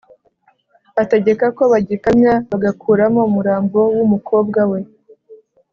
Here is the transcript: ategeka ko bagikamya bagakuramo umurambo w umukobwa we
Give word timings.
ategeka 1.01 1.45
ko 1.57 1.63
bagikamya 1.71 2.33
bagakuramo 2.51 3.19
umurambo 3.29 3.79
w 3.95 3.99
umukobwa 4.05 4.61
we 4.71 4.79